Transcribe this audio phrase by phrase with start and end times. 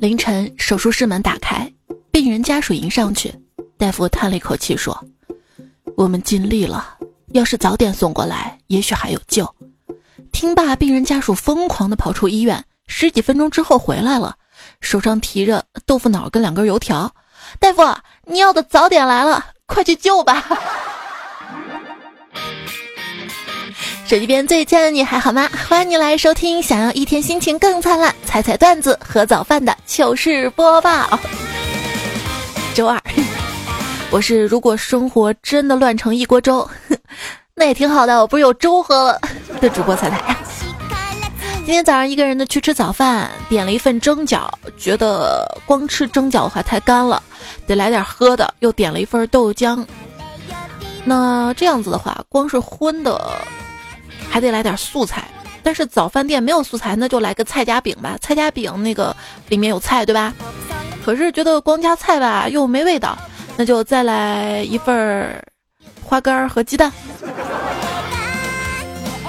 [0.00, 1.70] 凌晨，手术室门打开，
[2.10, 3.34] 病人家属迎上去，
[3.76, 4.98] 大夫叹了一口气说
[5.96, 6.96] ：“我们尽力了，
[7.32, 9.54] 要是早点送过来，也许还有救。”
[10.32, 14.36] 听罢，病人家属疯狂地跑出医院，十几分钟之后回来了，
[14.80, 17.14] 手上提着豆腐脑跟两根油条。
[17.58, 17.82] 大夫，
[18.26, 20.44] 你要的早点来了，快去救吧！
[24.10, 25.48] 手机边最亲爱的你还好吗？
[25.68, 31.08] 欢迎你来收听，想要一天心情更灿烂，踩踩段子和早饭的糗事播报。
[32.74, 33.00] 周二，
[34.10, 36.68] 我是如果生活真的乱成一锅粥，
[37.54, 39.20] 那也挺好的，我不是有粥喝了
[39.60, 40.36] 的主播彩彩。
[41.58, 47.22] 今天早上一个人的去吃早饭，点了一份蒸饺，觉得光吃蒸饺的话太干了，
[47.64, 49.86] 得来点喝的，又点了一份豆浆。
[51.04, 53.40] 那这样子的话，光是荤的。
[54.30, 55.28] 还得来点素菜，
[55.62, 58.16] 但是早饭店没有素菜，那就来个菜夹饼吧。
[58.20, 59.14] 菜夹饼那个
[59.48, 60.32] 里面有菜，对吧？
[61.04, 63.18] 可是觉得光加菜吧又没味道，
[63.56, 65.42] 那就再来一份
[66.04, 66.92] 花干和鸡蛋。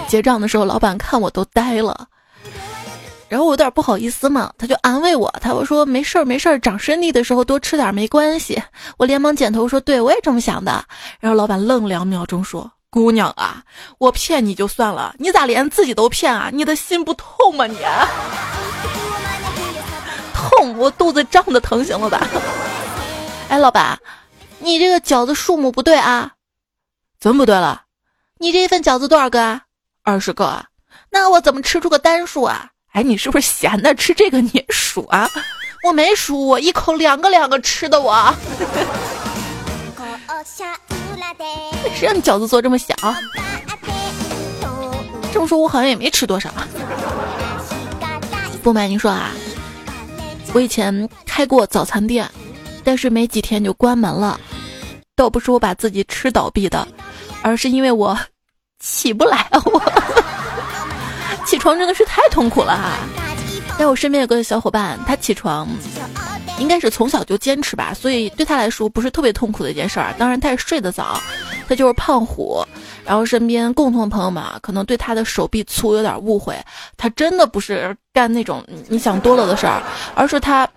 [0.07, 2.07] 结账的时候，老板看我都呆了，
[3.29, 8.61] 然后我有点不好意思嘛，他就安慰我，他我说没事儿没事儿，长身体的时候多吃点没关系。
[8.97, 10.83] 我连忙点头说对，我也这么想的。
[11.21, 12.69] 然后老板愣两秒钟说。
[12.91, 13.63] 姑娘啊，
[13.99, 16.49] 我骗你就算了，你咋连自己都骗啊？
[16.51, 17.65] 你的心不痛吗？
[17.65, 17.77] 你
[20.33, 22.27] 痛，我肚子胀的疼，行了吧？
[23.47, 23.97] 哎，老板，
[24.59, 26.33] 你这个饺子数目不对啊？
[27.17, 27.83] 怎么不对了？
[28.39, 29.61] 你这一份饺子多少个啊？
[30.03, 30.65] 二十个啊？
[31.11, 32.71] 那我怎么吃出个单数啊？
[32.91, 33.95] 哎，你是不是闲的？
[33.95, 35.29] 吃这个你数啊？
[35.85, 38.35] 我没数，我一口两个两个吃的我。
[41.95, 42.93] 谁让你饺子做这么小？
[45.33, 46.49] 这么说，我好像也没吃多少。
[48.61, 49.31] 不瞒您说啊，
[50.53, 52.29] 我以前开过早餐店，
[52.83, 54.39] 但是没几天就关门了。
[55.15, 56.87] 倒不是我把自己吃倒闭的，
[57.41, 58.17] 而是因为我
[58.79, 59.47] 起不来。
[59.65, 59.81] 我
[61.45, 62.91] 起床真的是太痛苦了哈。
[63.81, 65.67] 但我身边有个小伙伴，他起床。
[66.59, 70.13] 应该是从小就坚持吧，所以对他来说不是特别痛苦的一件事儿。
[70.19, 71.19] 当然，他也睡得早，
[71.67, 72.63] 他就是胖虎。
[73.03, 76.55] 然后身边共同朋友们啊可能对他的手臂粗有点误会，
[76.95, 79.81] 他真的不是干那种你想多了的事儿，
[80.13, 80.69] 而是他，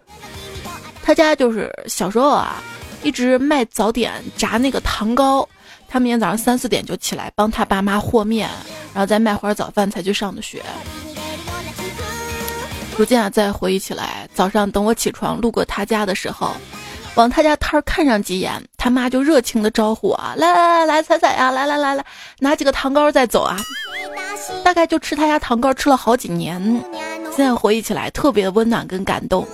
[1.02, 2.62] 他家就是小时候啊，
[3.02, 5.46] 一直卖早点炸那个糖糕，
[5.86, 8.48] 他每天早上三四点就起来帮他爸妈和面，
[8.94, 10.62] 然后再卖会儿早饭才去上的学。
[12.96, 16.52] 如今啊，再回忆起来，早上等我起床路过他家的时候，
[17.16, 22.04] 往他家摊儿看上几眼，他妈就热情的招呼我：“来来来来，彩彩呀，来来来来，
[22.38, 23.56] 拿几个糖糕再走啊。”
[24.62, 26.62] 大概就吃他家糖糕吃了好几年，
[27.34, 29.44] 现在回忆起来特别温暖跟感动。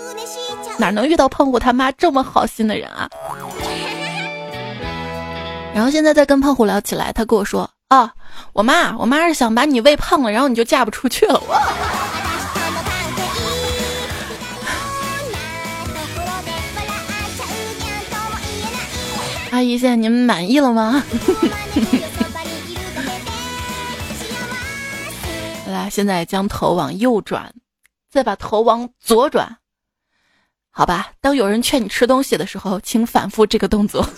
[0.76, 3.08] 哪能遇到胖虎他妈这么好心的人啊？
[5.72, 8.12] 然后现在再跟胖虎聊起来，他跟我说：“啊，
[8.52, 11.56] 我妈，我妈是想把你喂胖了，然后你就嫁不出去了。”我。
[19.50, 21.02] 阿姨，现在您满意了吗？
[25.66, 27.52] 来，现在将头往右转，
[28.08, 29.58] 再把头往左转。
[30.70, 34.08] 好吧，当有人劝你吃东西的时候，请反复这个动作。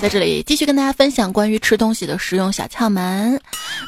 [0.00, 3.38] 在这里继续跟大家分享关于吃东西的实用小窍门。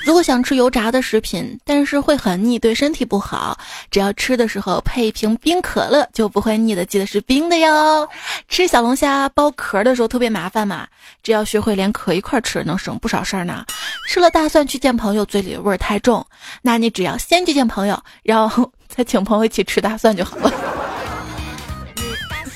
[0.05, 3.57] 如果想吃油炸的食品，但是会很腻，对身体不好，
[3.93, 6.85] 只要吃的时候配一瓶冰可乐就不会腻的。
[6.85, 8.09] 记得是冰的哟。
[8.49, 10.85] 吃小龙虾剥壳的时候特别麻烦嘛，
[11.23, 13.65] 只要学会连壳一块吃，能省不少事儿呢。
[14.09, 16.27] 吃了大蒜去见朋友，嘴里味儿太重，
[16.61, 20.80] 那你只要先去见朋友，然后再请朋友一起吃大蒜就好了。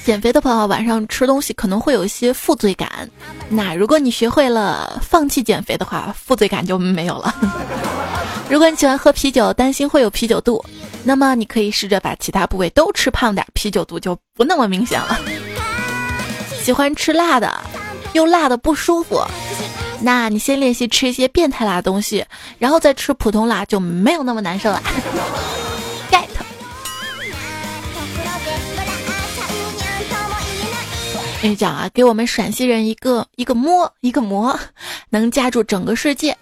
[0.04, 3.08] 减肥的朋友晚上吃东西可能会有一些负罪感，
[3.48, 7.34] 那如果你学会了放弃减肥的话，负罪感就没有了。
[8.50, 10.62] 如果你喜欢喝啤酒，担心会有啤酒肚，
[11.04, 15.18] 那么你可以试着把其他部位都吃胖点，啤酒肚就不那么明显了。
[16.62, 17.50] 喜欢吃辣的，
[18.12, 19.22] 又辣的不舒服，
[20.02, 22.22] 那你先练习吃一些变态辣的东西，
[22.58, 24.82] 然后再吃普通辣就没有那么难受了。
[31.44, 34.58] 跟你讲啊，给我们陕西人一个一个馍一个馍，
[35.10, 36.32] 能夹住整个世界；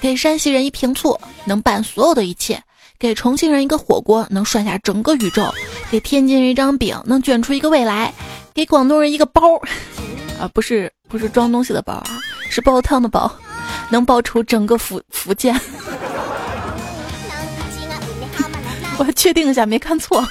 [0.00, 2.56] 给山西人一瓶醋，能拌所有的一切；
[2.98, 5.52] 给重庆人一个火锅，能涮下整个宇宙；
[5.90, 8.10] 给天津人一张饼，能卷出一个未来；
[8.54, 9.42] 给广东人一个包，
[10.40, 12.18] 啊，不是不是装东西的包啊，
[12.48, 13.30] 是煲汤的煲，
[13.90, 15.54] 能煲出整个福福建。
[18.96, 20.26] 我确定一下没看错。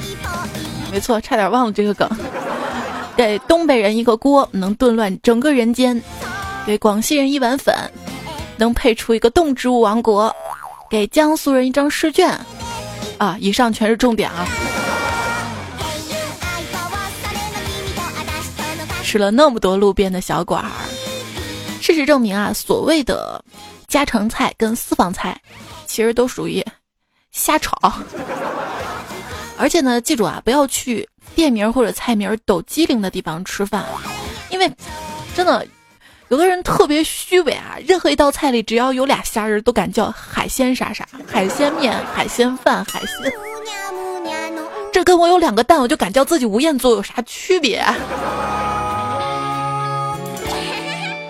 [0.92, 2.06] 没错，差点忘了这个梗。
[3.20, 5.94] 给东北人一个锅，能炖乱整个人间；
[6.66, 7.74] 给广西人一碗粉，
[8.56, 10.32] 能配出一个动植物王国；
[10.88, 12.30] 给江苏人一张试卷，
[13.18, 14.48] 啊，以上全是重点啊。
[19.02, 20.70] 吃了那么多路边的小馆儿，
[21.82, 23.44] 事实证明啊，所谓的
[23.86, 25.38] 家常菜跟私房菜，
[25.84, 26.64] 其实都属于
[27.32, 27.76] 瞎炒。
[29.60, 33.84] 而且呢，记住啊，不要去店名或者菜名抖机灵的地方吃饭，
[34.50, 34.70] 因为
[35.34, 35.66] 真的，
[36.28, 43.32] 有的人特别虚伪啊，任何一道菜里只要有俩虾仁都敢叫海鲜啥啥，海鲜面、海鲜饭、海鲜，
[44.92, 47.84] 这跟我有两个蛋我就敢叫自己吴彦祖有啥区别？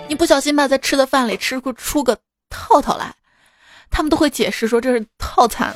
[0.07, 2.17] 你不小心吧，在吃的饭里吃出出个
[2.49, 3.13] 套套来，
[3.89, 5.73] 他们都会解释说这是套餐，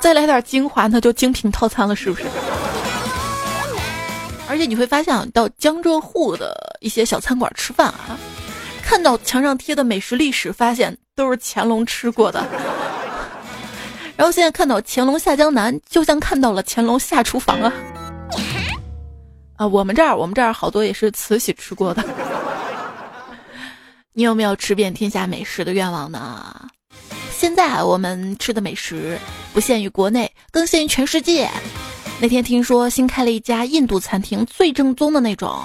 [0.00, 2.24] 再来点精华，那就精品套餐了，是不是？
[4.48, 8.18] 而且你会发现，到江浙沪的一些小餐馆吃饭啊，
[8.82, 12.44] 看到墙上贴的美食历史，发现都是乾隆吃过的。
[14.16, 17.72] 然后现在看到乾隆下江南，就像看到了乾隆下厨房啊！
[19.56, 22.02] 啊，我们这儿我们这儿好多也是慈禧吃过的。
[24.14, 26.68] 你有没有吃遍天下美食的愿望呢？
[27.30, 29.16] 现在我们吃的美食
[29.52, 31.48] 不限于国内，更限于全世界。
[32.20, 35.56] 那天听说新开了一家印度餐厅，最正宗的那种，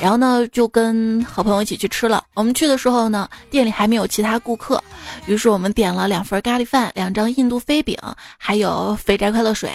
[0.00, 2.22] 然后呢就跟好朋友一起去吃了。
[2.34, 4.80] 我们去的时候呢，店里还没有其他顾客，
[5.26, 7.98] 于是我们点了两份咖喱饭、两张印度飞饼，
[8.38, 9.68] 还有肥宅快乐水。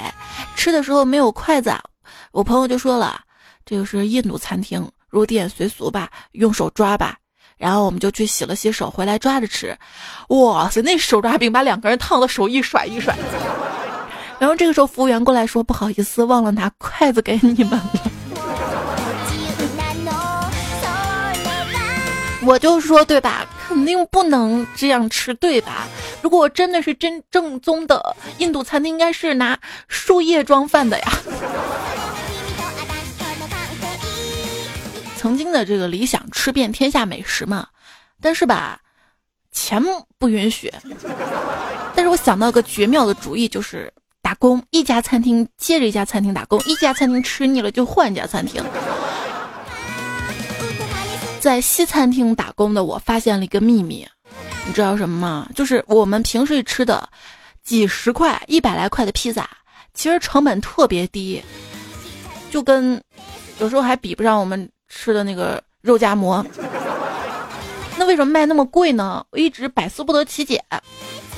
[0.55, 1.75] 吃的时候没有筷子，
[2.31, 3.19] 我朋友就说了
[3.65, 7.17] ：“这个是印度餐厅，入店随俗吧，用手抓吧。”
[7.59, 9.77] 然后我们就去洗了洗手，回来抓着吃。
[10.29, 13.17] 哇塞，那手抓饼把两个人烫的手一甩一甩。
[14.41, 17.91] 然后这个时候服务员过来说：“不好意思，忘了拿筷子给你们了。”
[22.43, 23.45] 我就说对吧？
[23.67, 25.87] 肯定不能这样吃，对吧？
[26.23, 31.11] 如果真的是真正宗的印度餐厅，应该是拿树叶装饭的呀。
[35.17, 37.67] 曾经的这个理想，吃遍天下美食嘛，
[38.19, 38.79] 但是吧，
[39.51, 39.79] 钱
[40.17, 40.73] 不允许。
[41.93, 48.63] 但是我想到个绝妙的主意，就是打工，一家餐厅接着一家餐厅打工，一家餐厅吃腻了就换一家餐厅。
[51.39, 54.07] 在西餐厅打工的我发现了一个秘密，
[54.67, 55.49] 你知道什么吗？
[55.55, 57.09] 就是我们平时吃的
[57.63, 59.49] 几十块、一百来块的披萨，
[59.93, 61.41] 其实成本特别低，
[62.51, 63.01] 就跟
[63.59, 64.69] 有时候还比不上我们。
[64.93, 66.45] 吃的那个肉夹馍，
[67.97, 69.25] 那为什么卖那么贵呢？
[69.31, 70.61] 我一直百思不得其解。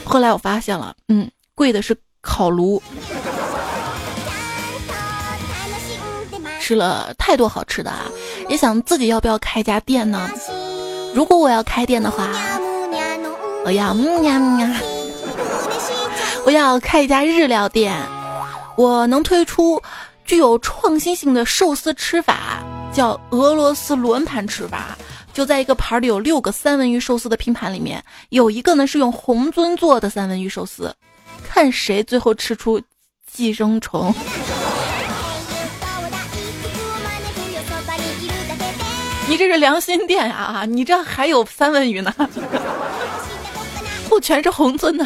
[0.04, 2.82] 后来我发现了，嗯，贵的是烤炉。
[6.60, 8.06] 吃了太多好吃的啊，
[8.48, 10.32] 也想自己要不要开家店呢？
[11.14, 12.30] 如果我要开店的话，
[13.66, 14.82] 我要嗯呀嗯呀，
[16.46, 17.94] 我要开一家日料店，
[18.78, 19.82] 我能推出
[20.24, 22.64] 具有创新性的寿司吃法。
[22.94, 24.96] 叫俄罗斯轮盘吃法，
[25.34, 30.96] 就在一个盘里有六个三文鱼寿司的拼盘里面，有一个呢是用红尊做的三文鱼寿司，
[31.54, 32.82] 看谁最后吃出
[33.32, 34.12] 寄生虫。
[39.28, 40.66] 你这是良心店啊？
[40.66, 42.12] 你这还有三文鱼呢？
[44.10, 45.06] 不全是红尊的？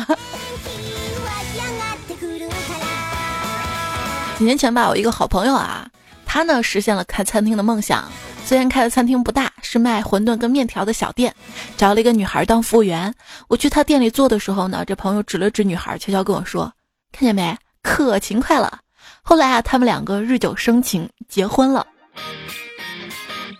[4.37, 5.85] 几年前吧，我一个好朋友啊。
[6.27, 8.11] 他呢实现了开餐厅的梦想，
[8.45, 11.33] 虽然开的餐厅不大，是卖馄饨跟面条的小店，
[11.77, 13.11] 找了一个女孩当服务员。
[13.47, 16.71] 我去他店里做的时候呢，这朋友指了指女孩，悄悄跟我说
[17.11, 18.79] ：“看见没，可勤快了。”
[19.23, 21.87] 后来啊，他们两个日久生情，结婚了。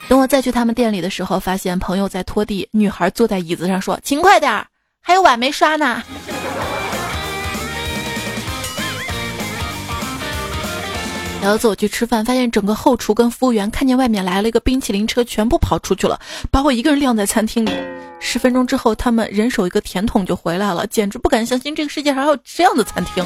[0.08, 4.68] 等我再去他们店里的时候，发现朋友在拖地，女孩坐在椅子上说：“勤快点儿，
[5.02, 6.04] 还有碗没刷呢。”
[11.50, 16.20] 有一次我去吃饭，发现整个后厨跟服务员看见外面来了一个冰淇淋车，全部跑出去了，
[16.52, 17.72] 把我一个人晾在餐厅里。
[18.20, 23.26] 十分钟之后，他们人手一个甜筒就回来了，简直不敢相信这个世界上还有这样的餐厅。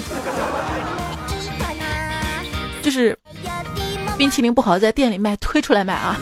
[2.81, 3.17] 就是
[4.17, 6.19] 冰淇淋不好在店里卖，推出来卖啊。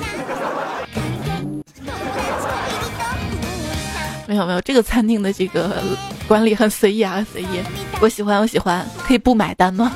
[4.27, 5.84] 没有没有，这个餐厅的这个
[6.27, 7.48] 管理很随意啊，随意。
[8.00, 9.91] 我喜欢我喜欢，可以不买单吗？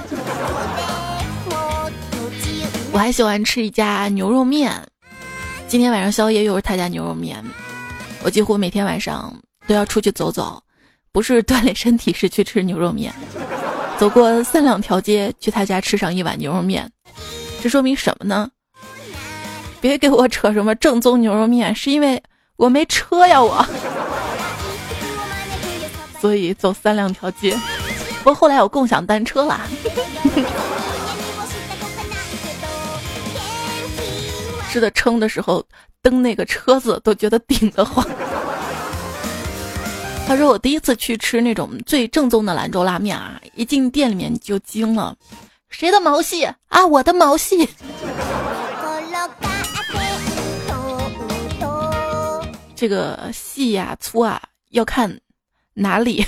[2.94, 4.72] 我还喜欢吃一家牛肉面，
[5.68, 7.44] 今天晚上宵夜又是他家牛肉面。
[8.22, 9.34] 我几乎每天晚上
[9.66, 10.62] 都要出去走走，
[11.12, 13.12] 不是锻炼身体，是去吃牛肉面。
[13.98, 16.88] 走过三两条街去他家吃上一碗牛肉面，
[17.64, 18.48] 这说明什么呢？
[19.82, 22.22] 别给我扯什么正宗牛肉面，是因为
[22.58, 23.66] 我没车呀，我，
[26.22, 27.60] 所以走三两条街。
[28.20, 29.62] 不过后来有共享单车啦。
[34.74, 35.64] 吃的撑的时候，
[36.02, 38.04] 蹬那个车子都觉得顶得慌。
[40.26, 45.16] 他说：“我第一次去吃那种最正宗的兰州拉面啊，一进店里面就惊了，
[45.70, 46.84] 谁的毛细啊？
[46.90, 47.70] 我的毛细。
[52.76, 55.20] 这个细呀粗啊要看
[55.76, 56.26] 哪里。”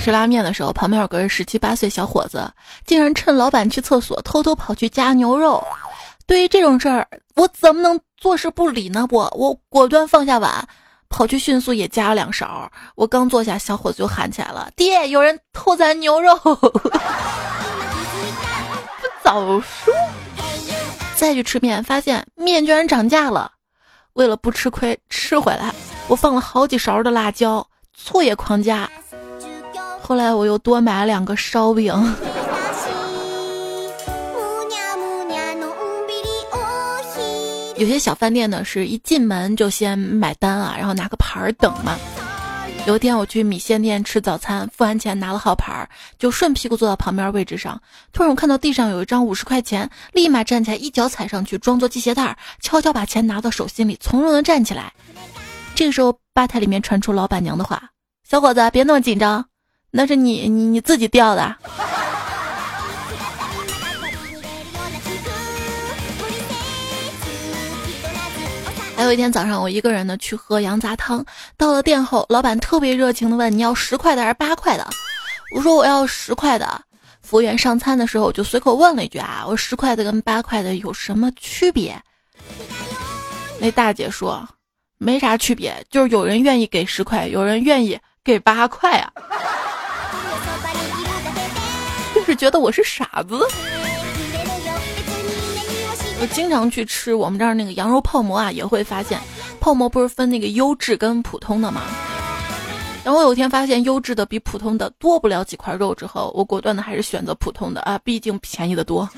[0.00, 2.50] 吃拉面的时候，旁边有个十七八岁小伙子，
[2.86, 5.62] 竟然趁老板去厕所，偷偷跑去夹牛肉。
[6.26, 9.06] 对于这种事儿，我怎么能坐视不理呢？
[9.10, 10.66] 我，我果断放下碗，
[11.10, 12.70] 跑去迅速也夹了两勺。
[12.94, 16.72] 我刚坐下，小伙子就喊起来了：“爹，有人偷咱牛肉！” 不
[19.22, 19.92] 早说！
[21.14, 23.52] 再去吃面，发现面居然涨价了。
[24.14, 25.74] 为了不吃亏，吃回来，
[26.08, 28.88] 我放了好几勺的辣椒，醋也狂加。
[30.10, 31.94] 后来我又多买了两个烧饼。
[37.76, 41.96] 有些小饭店呢，是一进门就先买单啊，然后拿个牌儿等嘛。
[42.88, 45.88] 有一天我去米线店吃早餐，付完钱拿了号牌，
[46.18, 47.80] 就顺屁股坐到旁边位置上。
[48.12, 54.92] 突然我看到地上有一张五十块钱，立马站起来，一脚踩上去，装作系鞋带儿，悄悄把钱拿到手心里，从容的站起来。
[55.76, 57.80] 这个时候吧台里面传出老板娘的话
[58.28, 59.44] ：“小伙子，别那么紧张。”
[59.90, 61.56] 那是你你你自己掉的。
[68.96, 71.24] 还有一天早上，我一个人呢去喝羊杂汤，
[71.56, 74.86] 到了店后，老板特别热情的问：“你要十块的还是八块的？”
[75.56, 76.82] 我说：“我要十块的。”
[77.22, 81.98] 服务员上餐的时候，我就随口问了一句：“啊，我十块的跟八块的有什么区别？”
[83.58, 84.46] 那大姐说
[84.98, 89.10] ：“没啥区别，就是有人愿意给十块，有人愿意给八块啊。”
[92.30, 93.36] 是觉得我是傻子。
[96.20, 99.18] 我经常去吃我们这儿那个羊肉泡馍啊，也会发现
[99.58, 101.82] 泡馍不是分那个优质跟普通的吗？
[103.02, 109.04] 然后有一天发现优质的比普通的多不了几块肉之后，我果断的还是选择普通的啊，毕竟便宜的多。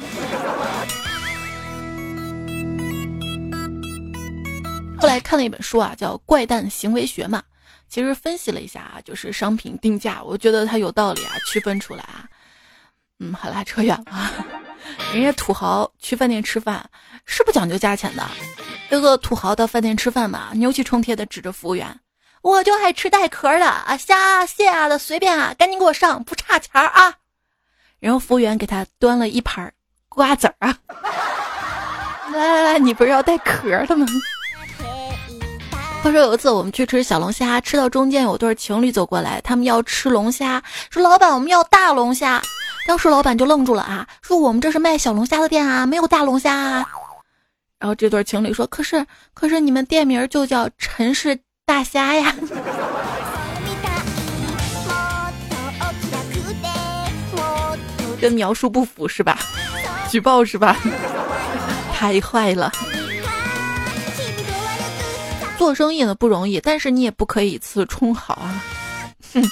[4.99, 7.43] 后来看了一本书啊，叫《怪诞行为学》嘛，
[7.91, 12.25] 其实分析了一下啊，就是商品定价，我觉得它有道理啊，区分出来啊。
[13.23, 14.31] 嗯，好啦，扯远了。
[15.15, 16.85] 人家土豪去饭店吃饭
[17.25, 18.27] 是不讲究价钱的。
[18.91, 22.01] 有个土豪到饭店吃饭嘛，牛气冲天的指着服务员
[22.43, 27.15] ：“我就爱吃带壳的啊，虾蟹啊的随便啊，赶紧给我上，不差钱儿啊。”
[28.01, 29.73] 然后服务员给他端了一盘
[30.09, 30.77] 瓜子儿啊，
[32.35, 34.05] 来来来，你不是要带壳的吗？
[36.03, 40.61] 话说有一次我们去吃小龙虾，吃到中间有对情侣走过来，他们要吃龙虾，
[40.91, 42.43] 说老板我们要大龙虾。
[42.87, 46.55] 当时老板就愣住了啊，说我们这是卖小龙虾的店啊，没有大龙虾。
[46.55, 46.87] 啊。
[47.79, 52.35] 然后这对情侣说，可是可是你们店名就叫陈氏大虾呀，
[58.21, 59.39] 跟描述不符是吧？
[60.11, 60.77] 举报是吧？
[61.93, 62.71] 太坏了。
[65.59, 68.63] 做生意呢不容易，但是你也不可以以次充好啊。
[69.33, 69.43] 哼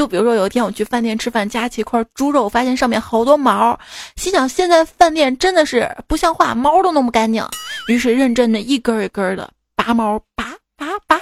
[0.00, 3.78] 就比如说，有一天我去饭店吃饭，夹起一块猪肉，发现上面好多毛，
[4.16, 7.46] 心想现在饭店真的是不像话，毛都弄不干净。
[7.86, 11.20] 于是认真的一根一根的拔毛，拔拔拔，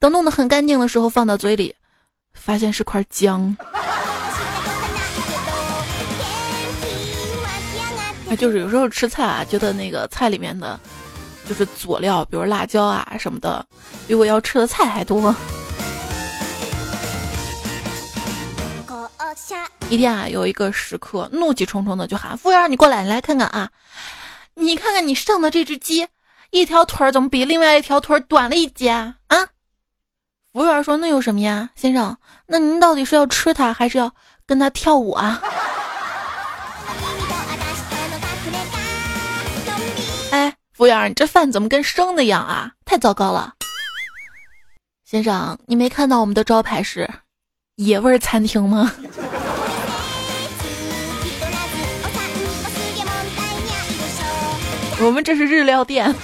[0.00, 1.72] 等弄得很干净的时候，放到嘴里，
[2.34, 3.56] 发现是块姜。
[8.28, 10.80] 啊，就是有时候吃菜啊，觉得那个菜里面的，
[11.48, 13.64] 就是佐料，比如辣椒啊什么的，
[14.08, 15.32] 比我要吃的菜还多。
[19.90, 23.70] 一天啊，有一个食客怒气冲冲的就喊：“服务员，你过来，你来看看啊，
[24.54, 26.06] 你看看你上的这只鸡，
[26.50, 29.16] 一条腿怎么比另外一条腿短了一截啊？”
[30.54, 32.16] 服务员说：“那有什么呀，先生？
[32.46, 34.14] 那您到底是要吃它，还是要
[34.46, 35.42] 跟它跳舞啊？”
[40.30, 42.70] 哎，服务员，你这饭怎么跟生的一样啊？
[42.84, 43.54] 太糟糕了！
[45.04, 47.10] 先生，你没看到我们的招牌是
[47.74, 48.92] 野味餐厅吗？
[55.02, 56.14] 我们这是日料店。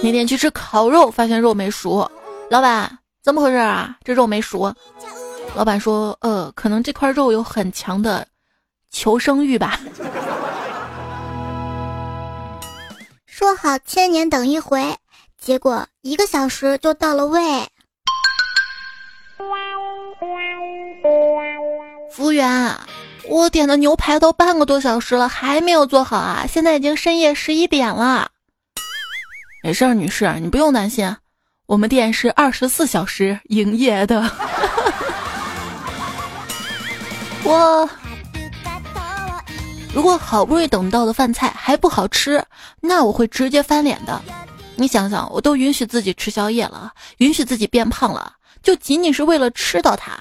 [0.00, 2.08] 那天去吃烤肉，发现肉没熟，
[2.48, 3.96] 老板怎么回事啊？
[4.04, 4.72] 这肉没熟。
[5.54, 8.26] 老板说：“呃，可能这块肉有很强的
[8.90, 9.78] 求生欲吧。”
[13.26, 14.94] 说好千年等一回，
[15.40, 17.40] 结果一个小时就到了位。
[22.10, 22.74] 服务员，
[23.28, 26.46] 我点的牛排都半个多小时了，还没有做好啊！
[26.48, 28.30] 现在已经深夜十一点了。
[29.62, 31.14] 没事儿，女士，你不用担心，
[31.66, 34.30] 我们店是二十四小时营业的。
[37.44, 37.88] 我
[39.92, 42.42] 如果好不容易等到的饭菜还不好吃，
[42.80, 44.20] 那我会直接翻脸的。
[44.76, 48.32] 你想想，我都允许自己吃宵夜了，允许自己变胖了，
[48.62, 50.18] 就仅仅是为了吃到它。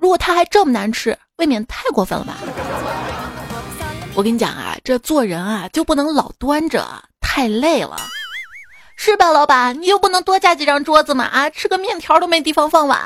[0.00, 2.38] 如果它还这么难吃，未免太过分了吧？
[4.14, 6.84] 我跟你讲啊，这做人啊就不能老端着，
[7.20, 7.96] 太累了，
[8.96, 9.80] 是吧，老板？
[9.80, 11.24] 你就不能多加几张桌子吗？
[11.24, 12.98] 啊，吃个面条都没地方放碗。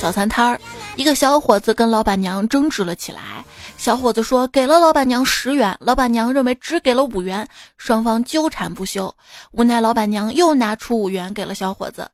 [0.00, 0.60] 早餐摊儿，
[0.96, 3.44] 一个小伙子跟老板娘争执了起来。
[3.84, 9.14] 小伙子说给了老板娘十元，老板娘认为只给了五元，双方纠缠不休。
[9.50, 12.08] 无奈老板娘又拿出五元给了小伙子，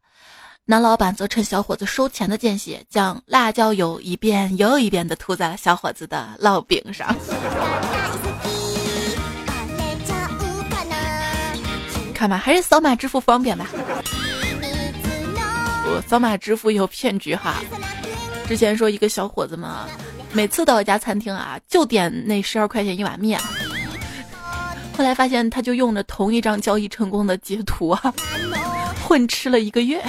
[0.64, 7.14] 男老板则趁小伙子收钱的间隙，将辣椒油一遍又一遍地涂在了小伙子的烙饼上。
[12.12, 13.68] 看吧，还是扫码支付方便吧。
[15.86, 17.62] 我扫码支付有骗局哈，
[18.48, 19.86] 之前说一个小伙子嘛，
[20.32, 23.38] 每次到一家餐厅啊，就点那十二块钱一碗面，
[24.96, 28.14] 后来发现他就用着同一张交易成功的截图啊，
[29.02, 30.00] 混吃了一个月。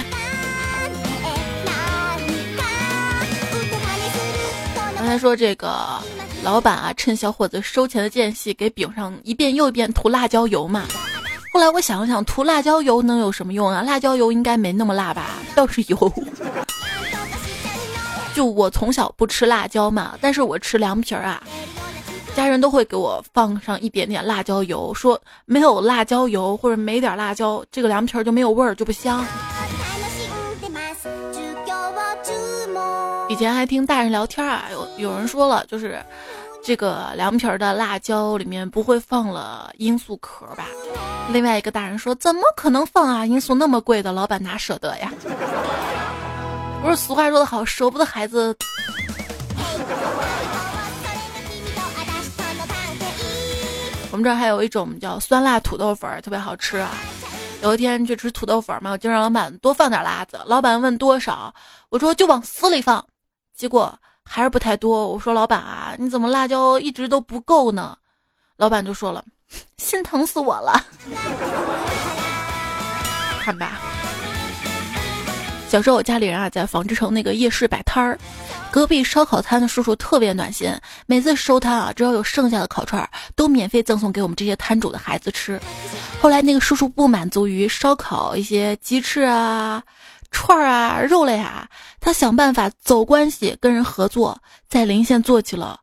[4.96, 6.00] 刚才说这个
[6.44, 10.84] 老板啊，趁小伙子收钱的间隙，给饼上一遍又一遍涂辣椒油嘛。
[11.52, 13.82] 后来我想了想，涂辣椒油能有什么用啊？
[13.82, 15.30] 辣椒油应该没那么辣吧？
[15.56, 16.12] 倒是油。
[18.34, 21.42] 就我从小不吃辣椒嘛，但是我吃凉皮儿啊，
[22.34, 29.24] 家人都会给我放上一点点辣椒油，说没有辣椒油或者没点辣椒，这个凉皮儿就没有味儿，就不香。
[33.28, 36.02] 以前还听大人聊天啊，有有人说了，就是。
[36.64, 40.68] 这个凉皮儿的辣椒里面不会放了罂粟壳吧？
[41.32, 43.26] 另外一个大人说：“怎么可能放啊？
[43.26, 45.12] 罂粟那么贵的，老板哪舍得呀？”
[46.82, 48.56] 不是俗话说得好，舍不得孩子。
[54.10, 56.90] 我们这儿还有一种叫酸辣土豆粉，特别好吃啊。
[57.62, 60.40] 有一天去吃土豆粉嘛，我就让老板多放点辣子。
[60.44, 61.54] 老板问多少，
[61.88, 63.06] 我说就往死里放，
[63.56, 63.96] 结果。
[64.24, 65.08] 还是不太多。
[65.08, 67.96] 我说老板啊，你怎么辣椒一直都不够呢？
[68.56, 69.24] 老板就说了，
[69.78, 70.80] 心疼死我了。
[73.42, 73.80] 看吧，
[75.72, 78.18] 小时候我家里人啊在纺织城那个夜市摆摊儿，
[78.70, 80.70] 隔壁烧烤摊的叔叔特别暖心，
[81.06, 85.58] 每次收摊啊，只要有剩下的烤串，都免费赠送给我们这些摊主的孩子吃。
[86.20, 89.82] 后来那个叔叔不满足于烧烤一些鸡翅啊。
[90.30, 91.66] 串儿啊，肉类啊，
[92.00, 95.80] 他想办法走关系，跟人合作，在临县做起了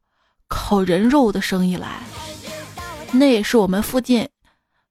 [0.48, 2.04] 烤人肉的生意来。
[3.12, 4.30] 那也是我们附近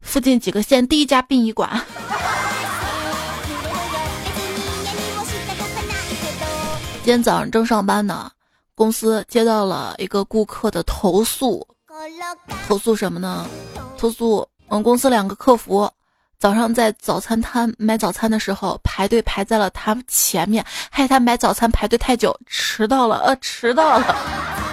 [0.01, 1.81] 附近几个县第一家殡仪馆。
[7.09, 8.31] 今天早上正上班呢，
[8.75, 11.67] 公司接到了一个顾客的投诉，
[12.67, 13.47] 投诉什么呢？
[13.97, 15.91] 投诉我们公司两个客服。
[16.39, 23.21] 早上在早餐摊买早餐的时候，排队排在了他前面，害他买早餐排队太久，迟到了。
[23.21, 24.68] 呃，迟到了。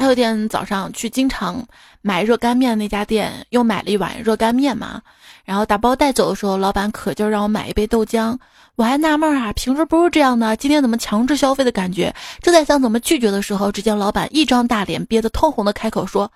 [0.00, 1.62] 还有一天早上去经常
[2.00, 5.02] 买热干面那家店，又买了一碗热干面嘛。
[5.44, 8.34] 然后打包带走的时候，老板可劲儿让我买一杯豆浆。
[8.76, 12.14] 我还纳闷啊，平时不是这样的，今天怎么强制消费的感觉？
[12.40, 16.32] 正在想怎么拒绝的时候，只见老板一张大脸憋得通红的开口说：“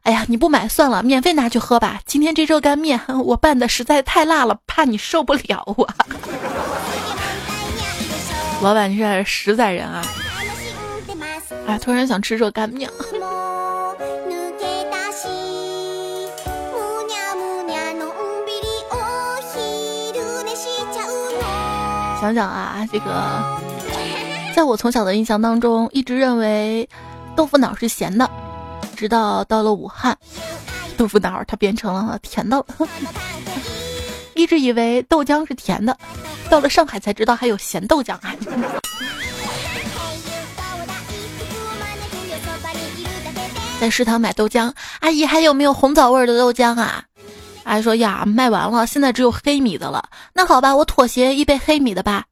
[0.00, 2.00] 哎呀，你不买算了，免费拿去喝吧。
[2.06, 5.94] 今天这热干面我拌的实在太辣了，怕你受不了啊。
[8.64, 10.02] ”老板你是实在人啊！
[11.66, 12.90] 哎，突然想吃热干面。
[22.18, 23.42] 想想啊，这个，
[24.54, 26.88] 在我从小的印象当中，一直认为
[27.36, 28.28] 豆腐脑是咸的，
[28.96, 30.16] 直到到了武汉，
[30.96, 32.66] 豆腐脑它变成了甜的了。
[34.34, 35.96] 一直以为豆浆是甜的，
[36.50, 38.34] 到了上海才知道还有咸豆浆啊。
[43.78, 47.04] 在食堂买豆浆，阿姨还有没有红枣味的豆浆啊？
[47.64, 50.08] 阿姨说呀，卖完了，现在只有黑米的了。
[50.32, 52.24] 那好吧，我妥协一杯黑米的吧。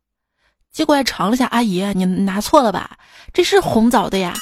[0.73, 2.93] 结果尝了下，阿姨你拿错了吧？
[3.33, 4.35] 这是红枣的呀。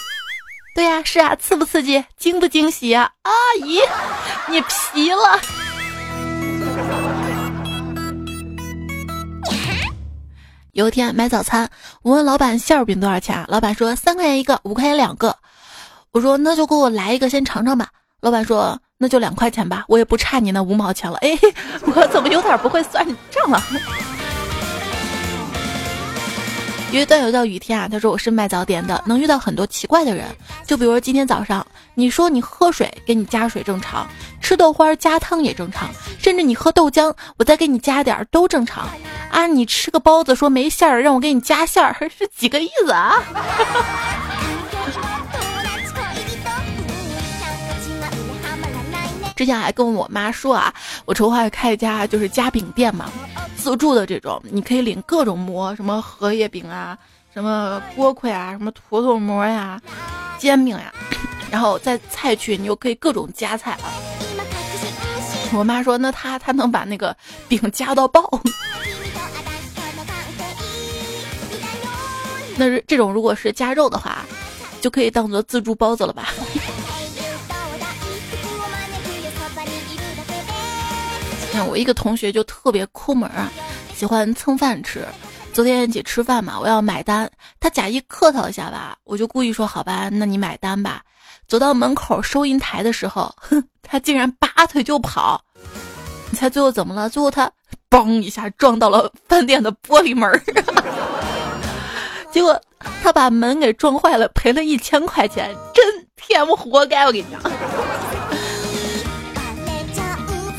[0.74, 3.10] 对呀，是啊，刺不刺激，惊不惊喜啊？
[3.22, 3.32] 阿
[3.66, 3.80] 姨，
[4.48, 5.40] 你皮了。
[10.72, 11.68] 有一天买早餐，
[12.02, 15.36] 我问老板馅儿饼多少钱，老板说三块钱一个，五块钱两个。
[16.12, 17.88] 我说那就给我来一个，先尝尝吧。
[18.20, 21.16] 老板说那就两块钱吧，我也不差你那五毛钱了。
[21.22, 21.30] 哎，
[21.96, 23.62] 我怎么有点不会算账了？
[26.92, 30.26] 因为段友叫雨天啊，他说我是卖早点的，能遇到很多奇怪的人。
[30.66, 34.06] 就比如说今天早上，你说你喝水，给你加水正常；
[34.42, 38.86] 吃豆花加汤也正常，甚至你喝豆浆，我再给你加点都正常。
[39.30, 43.14] 啊，你吃个包子说没馅儿，让我给你加馅儿， 是几个意思啊？
[49.34, 50.72] 之前还跟我妈说啊，
[51.04, 53.10] 我筹划开一家就是夹饼店嘛，
[53.56, 56.96] 自助的这种，你可以领各种馍，什么荷叶饼啊，
[57.32, 59.80] 什么锅盔啊，什么土豆馍呀，
[60.38, 60.92] 煎饼呀，
[61.50, 63.90] 然后在菜区你又可以各种夹菜啊。
[65.54, 67.14] 我妈说，那她她能把那个
[67.48, 68.22] 饼夹到爆。
[72.56, 74.24] 那是这种如果是加肉的话，
[74.80, 76.28] 就可以当做自助包子了吧。
[81.68, 83.50] 我一个同学就特别抠门啊，
[83.94, 85.06] 喜欢蹭饭吃。
[85.52, 91.02] 昨天一起吃饭嘛，我要买单，他假意客套一下吧，我就故意说好吧，那你买单吧。
[91.46, 95.42] 走到门口收银台的时候，哼，他竟然拔腿就跑。
[96.30, 97.10] 你猜最后怎么了？
[97.10, 97.50] 最后他
[97.90, 100.30] 嘣一下撞到了饭店的玻璃门，
[102.32, 102.58] 结果
[103.02, 105.84] 他把门给撞坏了，赔了一千块钱，真
[106.16, 107.04] 天不活该！
[107.04, 107.38] 我跟你讲。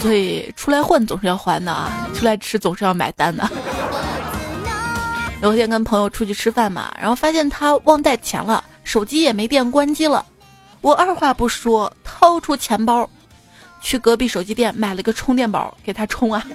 [0.04, 3.50] 所以出来混总是要还的啊，出来吃总是要买单的。
[5.42, 10.26] 有天跟朋友出去吃饭嘛，然后发现他忘带钱了，手机也没电关机了。
[10.82, 13.10] 我二话不说，掏出钱包，
[13.80, 16.46] 去隔壁手机店买了个充电宝给他充啊。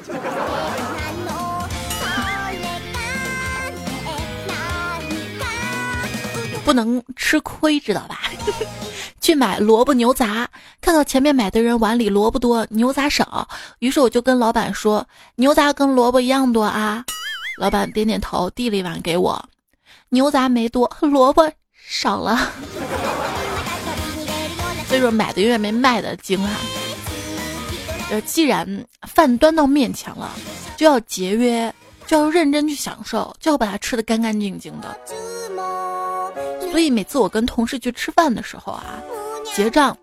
[6.69, 8.21] 不能吃亏，知道吧？
[9.23, 10.47] 去买萝卜牛杂，
[10.83, 17.03] 看到前面买的人碗里萝卜多，牛杂少，于是我就跟老板说：“牛杂跟萝卜一样多啊。”
[17.57, 19.43] 老板点点头，递了一碗给我。
[20.11, 22.53] 牛杂没多， 萝卜少了。
[24.89, 26.51] 所以说买的永远没卖的精啊！
[28.11, 30.31] 呃，既然饭端到面前了，
[30.77, 31.75] 就要节约，
[32.07, 34.95] 就要认真去享受，就要把它吃的干干净净的。
[36.79, 39.03] 所以每次我跟同事去吃饭的时候啊，
[39.53, 39.99] 结账，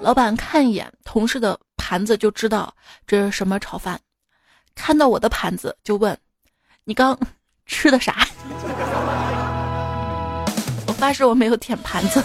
[0.00, 2.72] 老板看一眼同事的盘子就知道
[3.08, 3.98] 这是什么炒饭，
[4.76, 6.16] 看到我的盘子就问
[6.86, 7.18] ：“你刚
[7.66, 8.24] 吃的啥？”
[10.86, 12.22] 我发誓我没有舔盘子。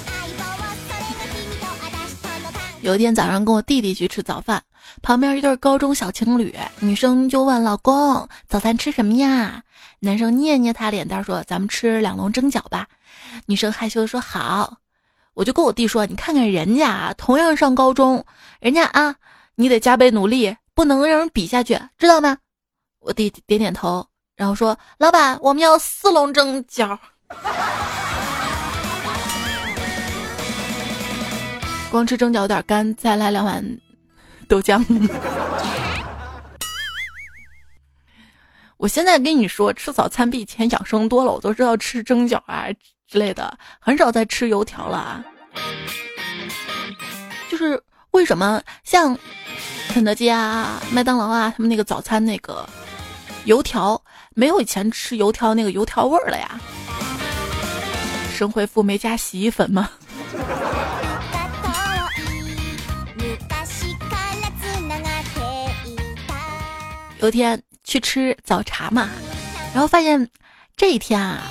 [2.82, 4.62] 有一天早上跟我弟弟去吃早饭，
[5.02, 9.63] 旁边一对高中小情侣，女生就问老公：“早餐吃什么呀？”
[10.02, 12.88] 男生捏捏他脸蛋说：“咱们吃两笼蒸饺吧。”
[13.46, 14.78] 女生害羞的说：“好。”
[15.34, 18.26] 我就跟我弟说：“你看看人家啊，同样上高中，
[18.60, 19.15] 人家啊，
[19.56, 22.38] 你得加倍努力，不能让人比下去，知道吗？”
[23.00, 26.98] 我弟点点头，然后说：“老板，我们要四笼蒸饺。”
[31.89, 33.65] 光吃蒸饺有点干，再来两碗
[34.48, 34.82] 豆浆。
[38.78, 42.65] 我现在跟你说，吃早餐比以前养生多了，我都知道吃蒸饺啊
[43.12, 45.21] 之类的，很少再吃油条了啊。
[47.50, 49.17] 就是为什么像
[49.89, 52.65] 肯德基啊、麦当劳啊，他们那个早餐那个
[53.43, 54.02] 油条
[54.34, 56.58] 没有以前吃油条那个油条味儿了呀？
[58.34, 59.89] 神回复没加洗衣粉吗？
[67.19, 67.62] 有一天。
[67.84, 69.10] 去吃早茶嘛，
[69.74, 70.30] 然后发现
[70.78, 71.41] 这一天啊，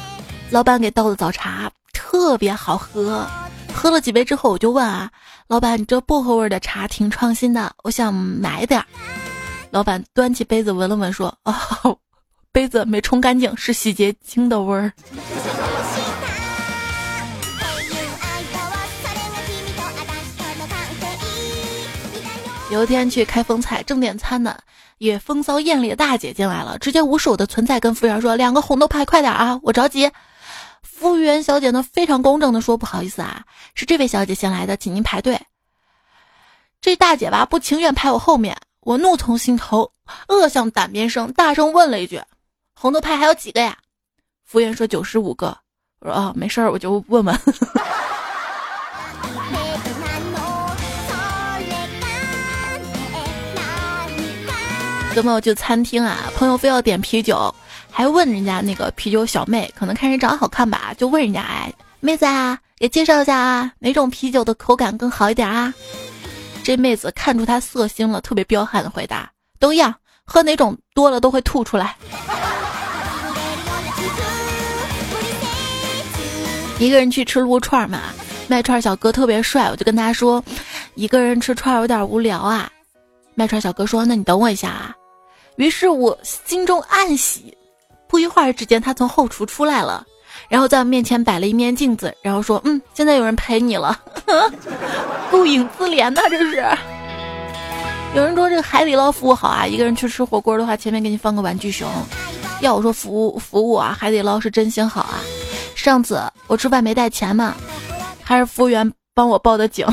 [0.50, 3.24] 老板给倒的早茶特别好喝，
[3.72, 5.08] 喝了几杯之后，我就问啊，
[5.46, 8.86] 老板，你这薄荷味的茶挺创新的，我想买点儿。
[9.70, 11.96] 老板端起杯子闻了闻，说：“哦，
[12.50, 14.92] 杯子没冲干净，是洗洁精的味儿。
[22.72, 24.56] ”有一天去开封菜正点餐呢，
[24.98, 30.10] 也风骚艳丽的大姐进来了，直接无视我的存在，跟服务员说：“两个红豆派，快点啊，我着急。”
[31.00, 35.40] 服务员小姐呢非常公正的说：“不好意思啊，是这位小姐先来的，请您排队。”
[36.82, 39.92] 这大姐吧不情愿排我后面，我怒从心头，
[40.28, 42.20] 恶向胆边生，大声问了一句
[42.78, 43.78] ：“红豆派还有几个呀？”
[44.44, 45.56] 服务员说：“九十五个。”
[46.00, 47.34] 我说：“哦，没事儿，我就问问。”
[55.12, 57.52] 跟朋友去餐厅啊，朋友非要点啤酒，
[57.90, 65.74] 还问人家那个啤酒小妹，可能看人长得好看吧，就问人家：“哎，妹子啊，给介绍一下啊，哪种啤酒的口感更好一点啊？”
[66.62, 69.92] 这妹子看出他色心了，特别彪悍的回答：“都一样，
[70.24, 71.96] 喝哪种多了都会吐出来。”
[76.78, 78.00] 一个人去吃撸串嘛，
[78.46, 80.42] 卖串小哥特别帅，我就跟他说
[80.94, 82.70] ：“一个人吃串有点无聊啊。”
[83.34, 84.94] 卖串小哥说：“那你等我一下啊。”
[85.60, 87.54] 于是我心中暗喜，
[88.08, 90.02] 不一会儿之间，他从后厨出来了，
[90.48, 94.00] 然后在我面前摆了一面镜子，然后说：“嗯，现在有人陪你了。
[95.30, 96.64] ”顾影自怜呐，这是。
[98.14, 101.86] 有人说这个海底捞服务好啊，一个人去吃火锅的话，前面给你放个玩具熊。
[102.62, 105.20] 要我说服务服务啊，海底捞是真心好啊。
[105.74, 107.54] 上次我吃饭没带钱嘛，
[108.24, 109.86] 还是服务员帮我报的警。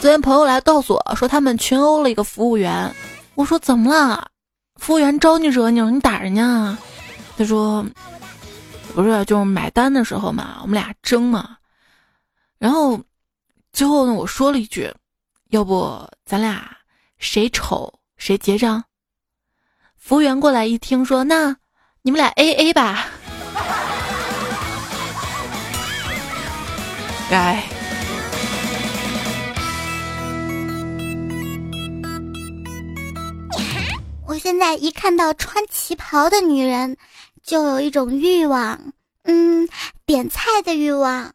[0.00, 2.94] 昨天朋友来告诉我说，他们群殴了一个服务员。
[3.34, 4.30] 我说怎么了？
[4.76, 5.90] 服务员招你惹你了？
[5.90, 6.78] 你打人家啊？
[7.36, 7.84] 他说
[8.94, 11.56] 不是，就是买单的时候嘛，我们俩争嘛。
[12.58, 13.00] 然后
[13.72, 14.88] 最后呢，我说了一句
[15.50, 16.70] ：“要不咱俩
[17.18, 18.82] 谁丑谁结账？”
[19.98, 21.56] 服务员过来一听说，那
[22.02, 23.04] 你们俩 A A 吧。
[27.28, 27.60] 该。
[34.48, 36.96] 现在一看到穿旗袍的女人，
[37.44, 38.80] 就有一种欲望，
[39.24, 39.68] 嗯，
[40.06, 41.30] 点菜的欲望。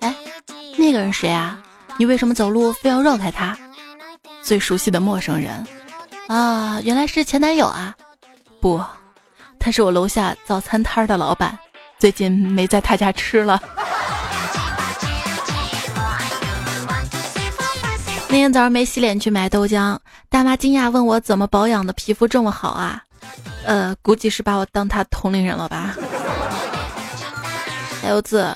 [0.00, 0.16] 哎，
[0.78, 1.62] 那个人谁啊？
[1.98, 3.54] 你为什么走路非要绕开他？
[4.42, 5.62] 最熟悉的陌生人
[6.28, 7.94] 啊，原来是前男友啊！
[8.62, 8.82] 不，
[9.58, 11.58] 他是我楼下早餐摊的老板，
[11.98, 13.62] 最近没在他家吃了。
[18.30, 23.02] 那天早上没洗脸去买豆浆，大妈惊讶问我怎么保养的皮肤这么好啊？
[23.64, 25.96] 呃，估计是把我当他同龄人了吧。
[28.02, 28.54] 还有字，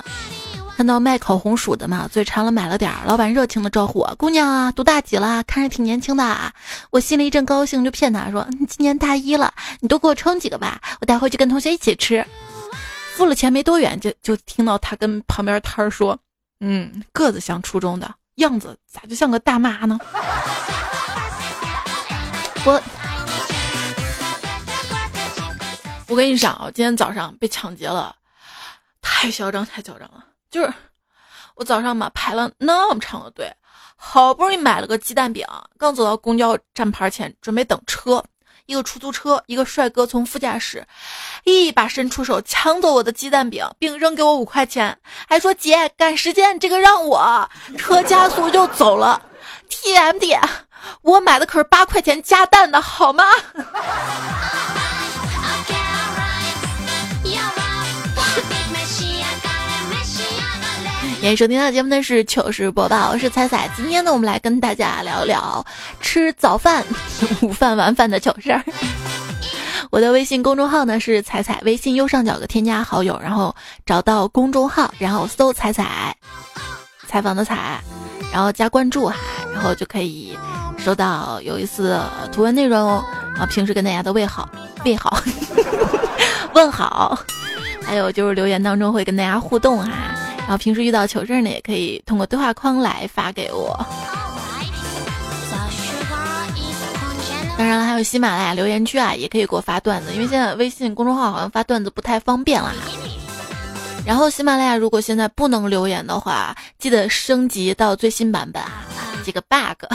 [0.77, 2.99] 看到卖烤红薯的嘛，嘴馋了买了点儿。
[3.05, 5.43] 老板热情的招呼我：“姑娘啊，读大几了？
[5.43, 6.53] 看着挺年轻的啊。”
[6.91, 12.23] 我心里一阵高兴，就骗他说：“你今年大一了，你多给我称几个吧，我带回去跟同学一起吃。”
[13.17, 16.17] 付了钱没多远，就就听到他跟旁边摊儿说
[16.61, 19.99] ：“嗯，个子像初中的。”样子咋就像个大妈呢？
[22.65, 22.81] 我
[26.07, 28.15] 我跟你讲啊，今天早上被抢劫了，
[29.01, 30.23] 太嚣张，太嚣张了！
[30.49, 30.73] 就是
[31.55, 33.51] 我早上嘛排了那么长的队，
[33.95, 35.45] 好不容易买了个鸡蛋饼，
[35.77, 38.23] 刚走到公交站牌前，准备等车。
[38.65, 40.85] 一个出租车，一个帅哥从副驾驶
[41.43, 44.97] 一把伸出手抢走我的鸡蛋饼，并扔给我五块钱，
[45.27, 49.21] 还说：“姐，赶时间，这个让我。”车加速就走了。
[49.69, 50.39] TMD，
[51.01, 53.25] 我买的可是八块钱加蛋的好吗？
[61.23, 63.69] 您收听到的节目呢是糗事播报，我是彩彩。
[63.77, 65.65] 今天呢，我们来跟大家聊聊
[66.01, 66.83] 吃早饭、
[67.41, 68.61] 午饭、晚饭的糗事儿。
[69.89, 73.55] 我的微信公众号呢是彩彩，微信右上角的添加好友，然后
[73.85, 76.13] 找到公众号，然后搜彩彩，
[77.07, 77.79] 采访的采，
[78.33, 79.15] 然后加关注哈，
[79.53, 80.37] 然后就可以
[80.77, 83.01] 收到有意思的图文内容哦。
[83.31, 84.49] 然后平时跟大家的问好、
[84.83, 85.17] 问好、
[86.53, 87.17] 问好，
[87.81, 89.89] 还有就是留言当中会跟大家互动哈。
[90.43, 93.73] 然后平时遇到糗事呢，也可以通过对话框来发给我。
[97.57, 102.73] 当然了，还有喜马拉雅留言区啊，也可以给我发段子，因为现在微信公众号好像发段子不太方便了。
[104.05, 108.85] 然后喜马拉雅如果现在不能留言的话，记得升级到最新版本啊，
[109.23, 109.87] 这个 bug，bug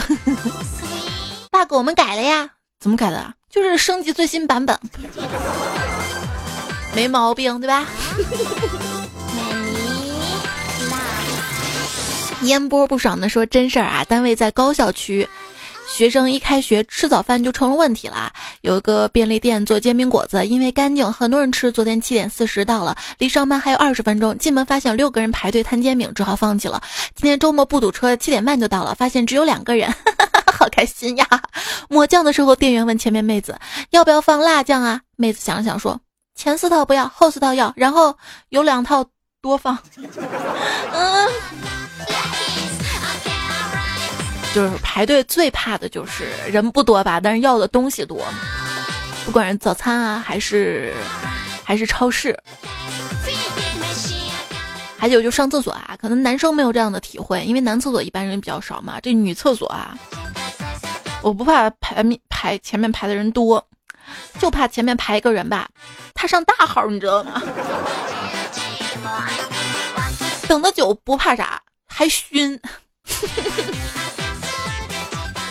[1.77, 3.33] 我们改了呀，怎么改的？
[3.51, 4.79] 就是升级最新版本，
[6.95, 7.85] 没毛病对吧？
[12.43, 15.27] 烟波不爽的说：“真事儿啊，单位在高校区，
[15.87, 18.31] 学生一开学吃早饭就成了问题了。
[18.61, 21.69] 有一个便利店做煎饼果子，因为干净，很多人吃。
[21.69, 26.81] 昨天七点四十到了，离上班还有二十分钟，进门发现有六个人排队摊煎饼，只好放弃了。
[27.13, 29.93] 今天周末不堵车，七点半就到了，发现只有两个人，
[30.53, 31.27] 好开心呀！
[31.89, 35.01] 抹酱的时候，店员问前面妹子要不要放辣酱啊？
[35.17, 35.99] 妹子想了想说：
[36.35, 38.15] 前四套不要，后四套要，然后
[38.47, 39.05] 有两套
[39.41, 39.77] 多放。
[40.93, 41.29] 嗯。
[44.53, 48.25] 就是排队最怕的就是人不多吧，但是要的东西多，
[49.25, 50.93] 不管是早餐啊，还是
[51.63, 52.37] 还是超市，
[54.97, 58.99] 还有就上厕所啊，可能男生没有这样的体会，因为男厕所一般人比较少嘛。
[59.01, 59.95] 这女厕所啊，
[61.21, 63.63] 我不怕排面排前面排的人多，
[64.39, 65.69] 就怕前面排一个人吧，
[66.15, 67.41] 他上大号，你知道吗？
[70.47, 72.59] 等的久不怕啥，还熏。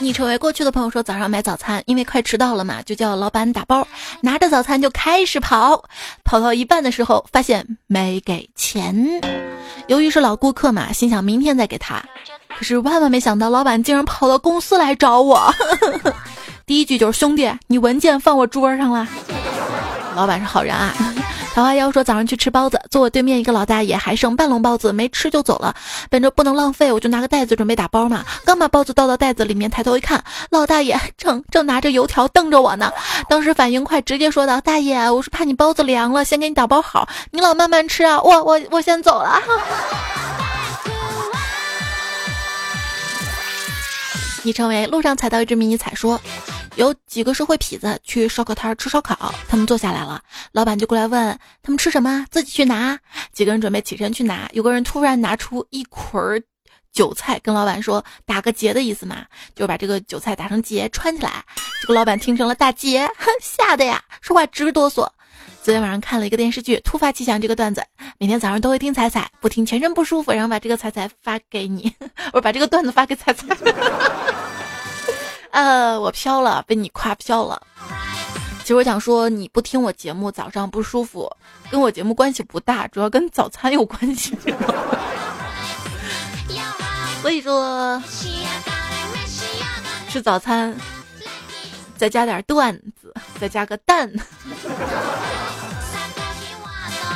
[0.00, 3.86] 你成为过去的朋友说早上买早餐，因为快迟到了嘛，就叫老板打包，
[4.20, 5.82] 拿着早餐就开始跑，
[6.24, 9.20] 跑到一半的时候发现没给钱。
[9.88, 12.02] 由于是老顾客嘛，心想明天再给他。
[12.56, 15.52] 可是万万没想到，老板竟然跑到公司来找我。
[16.64, 19.06] 第一句就是兄弟，你文件放我桌上了。
[20.14, 20.94] 老板是好人啊。
[21.58, 25.74] 桃花妖说早上去吃包子，坐我对面一个老大爷还剩半笼包子没吃就走了。
[26.08, 28.24] 本着不能浪费，我就拿个袋子准备打包嘛。
[28.44, 32.92] 刚把包子倒到袋子里面，抬头一看，老大爷正正拿着油条瞪着我呢。
[33.28, 38.22] 当时反应快，直接说道：“大爷，我是怕你包子凉了，先给你打包好，你老慢慢吃啊。
[38.22, 39.42] 我我我先走了。”
[44.44, 46.20] 昵称为路上踩到一只迷你彩说。
[46.78, 52.96] 有几个社会痞子去烧烤摊吃烧烤，他们坐下来了，老板就过来问他们吃什么，自己去拿。
[53.32, 56.40] 几个人准备起身去拿，有个人突然拿出一捆儿
[56.92, 61.44] 韭菜，跟老板说打个结的意思嘛，就把这个韭菜打成结穿起来。
[61.82, 63.10] 这个老板听成了大结，
[63.42, 65.08] 吓得呀，说话直哆嗦。
[65.64, 67.84] 昨天晚上看了一个电视剧，突发奇想这个段子，
[68.18, 71.92] 每天早上都会听彩彩，不听全身不舒服，然后把这个彩彩发给你，
[72.32, 73.44] 我把这个段子发给彩彩。
[75.50, 77.60] 呃，我飘了，被你夸飘了。
[78.60, 81.30] 其实我想说，你不听我节目，早上不舒服，
[81.70, 84.36] 跟我节目关系不大，主要跟早餐有关系。
[87.22, 88.00] 所以说，
[90.08, 90.76] 吃早餐
[91.96, 94.08] 再加点段子，再加个蛋，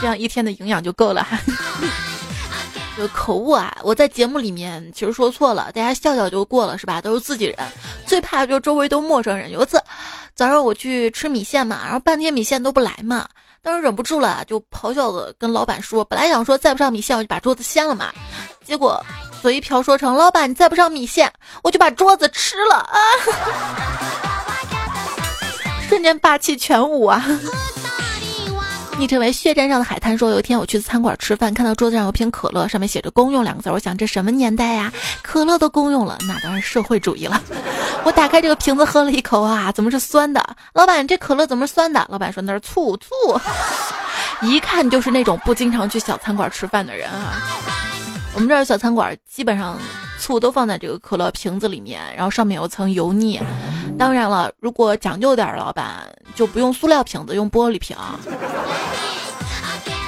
[0.00, 1.38] 这样一天的营养就够了哈。
[2.98, 3.74] 有口误啊！
[3.82, 7.00] 我在节目里面其实说错了，大家笑笑就过了，是吧？
[7.00, 7.56] 都是自己人，
[8.06, 9.50] 最怕就周围都陌生人。
[9.50, 9.82] 有一次
[10.34, 13.26] 早上我去吃米线嘛，然后半天米线都不来嘛，
[13.62, 18.12] 当时忍不住了，就咆哮的跟老板说，本来想说再不上米线我就把桌子掀了嘛，
[18.64, 19.02] 结果
[19.40, 22.98] 随意飘说成老板你再不上米线我就把桌子吃了啊！
[25.88, 27.24] 瞬间霸气全无啊！
[28.98, 34.92] 昵称为血战上的海滩说，有一天我去餐馆吃饭，看到桌子上有瓶可乐，上面写着“公用”两个字，我想这什么年代呀？
[35.22, 37.42] 可乐都公用了，那当然社会主义了。
[38.04, 40.44] 我打开这个瓶子喝了一口啊，怎么是酸的？
[40.74, 42.06] 老板，这可乐怎么是酸的？
[42.10, 43.08] 老板说那是醋，醋。
[44.46, 47.42] 一看就是那种不经常去小餐馆吃饭的人啊。
[48.34, 49.78] 我们这儿小餐馆基本上
[50.18, 53.40] 醋都放在这个可乐瓶子里面，然后上面有层油腻。
[53.98, 57.96] 当然了，如果讲究点，老板就不用塑料瓶子，用玻璃瓶。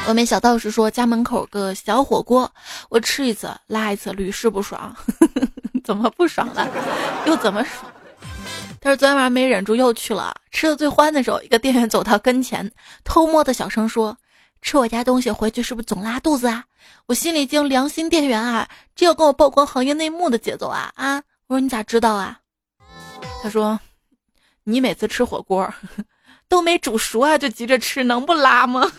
[0.08, 2.50] 外面小道士说家门口个小火锅，
[2.90, 4.94] 我吃一次拉一次，屡试不爽。
[5.84, 6.66] 怎么不爽了？
[7.26, 7.92] 又怎么爽？
[8.80, 12.70] 他说昨天晚上没忍住又去了，吃的最欢的时候，一个店员走到跟前，
[13.04, 14.16] 偷摸的小声说。
[14.60, 16.64] 吃我家东西回去是不是总拉肚子啊？
[17.04, 18.66] 我心里已经良心店员啊，
[18.96, 21.16] 这要跟我曝光行业内幕的节奏啊啊！
[21.48, 22.38] 我说你咋知道啊？
[23.44, 23.78] 他说，
[24.64, 25.70] 你每次吃火锅
[26.48, 28.90] 都没煮熟啊，就急着吃，能不拉吗？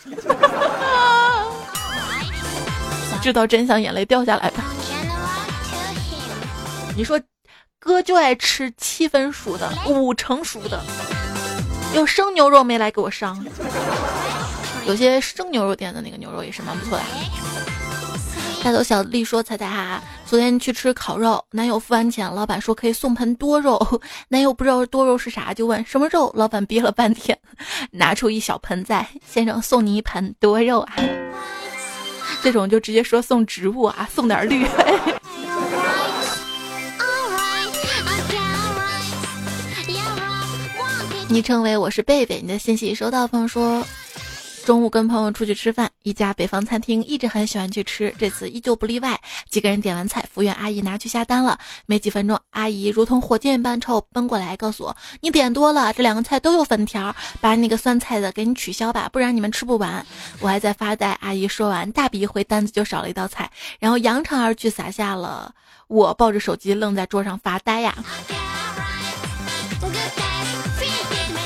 [3.24, 4.64] 知道真相，眼泪掉下来吧。
[6.96, 7.20] 你说，
[7.80, 10.80] 哥就爱吃七分熟的、五成熟的，
[11.96, 13.44] 有生牛肉没来给我上。
[14.86, 17.04] 有些生牛肉店的那个牛肉也是蛮不错的。
[18.66, 23.80] 大头小丽说：“彩彩哈，昨天去吃烤肉，男友付完钱，老板说可以送盆多肉。
[24.28, 26.34] 男友不知道多肉是啥，就问什么肉。
[26.36, 27.38] 老板憋了半天，
[27.92, 30.96] 拿出一小盆在，先生送你一盆多肉啊。
[32.42, 34.66] 这种就直接说送植物啊，送点绿。
[41.30, 43.86] 昵称为我是贝贝，你的信息收到，朋友说。”
[44.66, 49.22] 中午跟朋友出去吃饭，一家北方餐厅一直很喜欢去吃，这次依旧不例外。
[49.48, 51.60] 几个人点完菜，服务员阿姨拿去下单了。
[51.86, 60.04] 没几分钟，阿姨如同火箭般朝我奔过来，告诉我：“你点多了，这两个菜都有粉条，把那个酸菜的给你取消吧，不然你们吃不完。”
[60.42, 65.54] 我还在发呆，阿姨说完，大笔一挥，单子就少了一道菜，然后扬长而去，撒下了。
[65.88, 67.96] 我抱着手机愣在桌上发呆呀。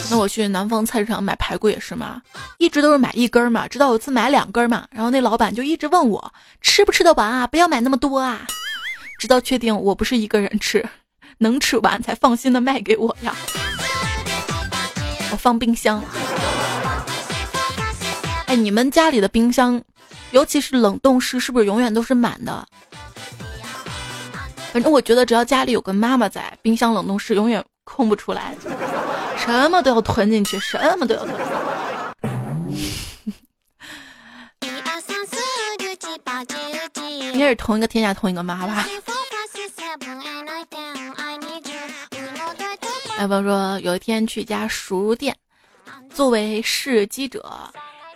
[0.10, 2.22] 那我去南方菜市场买排骨也是吗？
[2.58, 8.48] 一直都是买一根嘛，直到有一次买两根嘛，然后那老板就一直问我吃不吃得完啊，不要买那么多啊，
[9.20, 10.84] 直到确定我不是一个人吃，
[11.38, 13.36] 能吃完才放心的卖给我呀。
[15.32, 16.04] 我放冰箱。
[18.48, 19.80] 哎，你们家里的冰箱，
[20.32, 22.66] 尤其是冷冻室，是不是永远都是满的？
[24.74, 28.56] 反正我觉得，只要家里有个妈妈在，冰箱冷冻室永远空不出来。
[29.38, 31.36] 什么都要囤进去，什么都要囤。
[37.34, 38.86] 应该是同一个天下同一个妈吧。
[43.18, 45.36] 要不说有一天去一家熟肉店，
[46.10, 47.44] 作为试鸡者，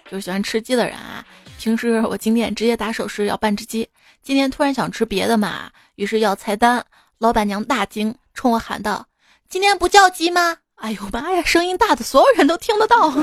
[0.09, 1.25] 就喜欢吃鸡的人啊。
[1.57, 3.89] 平时我进店直接打手势要半只鸡，
[4.21, 6.85] 今天突然想吃别的嘛，于是要菜单。
[7.19, 9.05] 老板娘大惊，冲我喊道
[9.53, 11.43] ：“今天不叫鸡吗？”哎呦妈呀！
[11.45, 13.13] 声音大的所有人都听得到。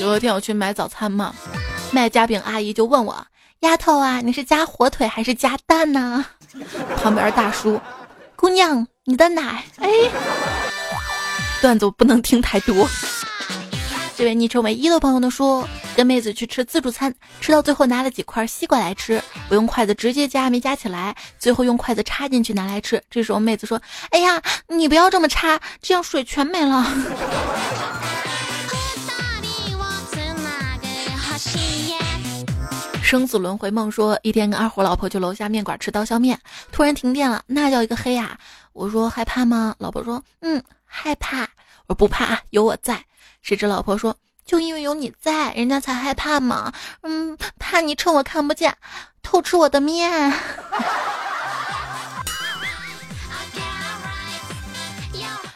[0.00, 1.34] 有一天我去买早餐嘛，
[1.90, 3.26] 卖夹饼阿姨就问我
[3.60, 6.24] ：“丫头啊，你是加火腿还是加蛋呢？”
[6.96, 7.78] 旁边大叔
[8.34, 9.90] ：“姑娘，你的奶。”哎，
[11.60, 12.88] 段子我不能听太多。
[14.22, 23.02] 这位昵称为一的朋友呢说，跟妹子去吃自助餐，吃到最后拿了几块西瓜来吃，我用筷子直接夹，没夹起来，最后用筷子插进去拿来吃。
[23.10, 23.82] 这时候妹子说
[24.14, 26.86] ：“哎呀，你不要这么插，这样水全没了。”
[33.02, 36.38] 生死轮回梦说，一天跟二虎老婆去楼下面馆吃刀削面，
[36.70, 38.38] 突然停电了，那叫一个黑呀！
[38.72, 39.74] 我说害怕吗？
[39.78, 41.40] 老婆说：“嗯，害怕。”
[41.88, 43.04] 我说不怕啊，有我在。
[43.42, 44.16] 谁知老婆说
[44.46, 46.72] ：“就因为有你在，人家才害怕嘛。
[47.02, 48.76] 嗯，怕你趁我看不见
[49.20, 50.32] 偷吃我的面。”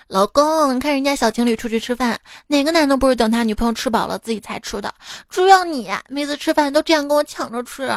[0.09, 2.19] 老公，你看人家小情侣出去吃饭，
[2.49, 4.93] 哪个男的不是等他女朋友吃饱了自己才吃的？
[5.31, 7.89] 只要你每次吃饭都这样跟我抢着吃。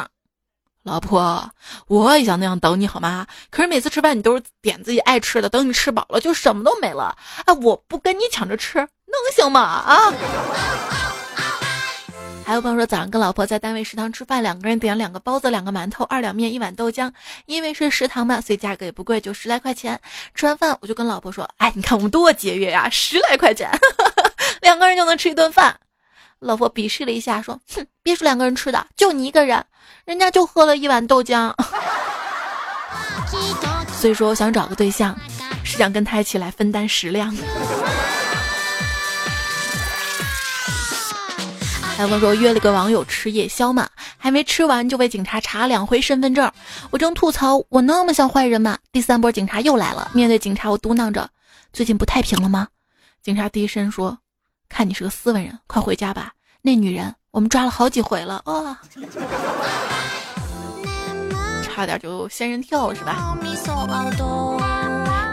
[0.82, 1.50] 老婆，
[1.88, 3.26] 我也想那样等你好吗？
[3.50, 7.16] 可是每次吃饭你都是点自己爱吃的，等你吃饱了就什么都没了。
[7.44, 8.86] 哎，我不跟你抢着吃。
[9.10, 9.60] 能行吗？
[9.60, 10.12] 啊！
[12.46, 17.12] 还有朋友说，早上跟老婆在单位食堂吃饭，两个人点两个包子、两个馒头、二两面、一碗豆浆。
[17.46, 20.00] 因为是食堂嘛，所以价格也不贵，就十来块钱。
[20.34, 23.70] 吃完饭，我就跟老婆说：“哎，你看我们多节约呀， 十来块钱，
[24.62, 25.76] 两个人就能吃一顿饭。”
[26.40, 29.64] 老婆鄙视了一下，说：“哼，别说两个人吃的，就你一个人，
[30.04, 31.54] 人家就喝了一碗豆浆。
[33.92, 35.16] 所以说，我想找个对象，
[35.62, 37.32] 是想跟他一起来分担食量。”
[42.00, 43.86] 还问说约了个网友吃夜宵嘛，
[44.16, 46.50] 还没吃完就被警察查两回身份证。
[46.88, 48.78] 我正吐槽我那么像坏人嘛？
[48.90, 50.10] 第三波警察又来了。
[50.14, 51.28] 面对警察，我嘟囔着
[51.74, 52.66] ：“最近不太平了吗？”
[53.22, 54.16] 警察低声说
[54.66, 56.32] ：“看你是个斯文人，快回家吧。
[56.62, 58.74] 那女人我们抓了好几回了哦，
[61.62, 63.36] 差点就仙人跳了是吧？”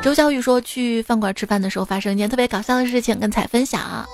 [0.04, 4.06] 周小雨说去饭馆吃饭的时候发生一件特别搞笑的事情，跟彩分享。